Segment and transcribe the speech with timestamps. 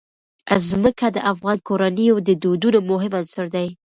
[0.69, 3.67] ځمکه د افغان کورنیو د دودونو مهم عنصر دی.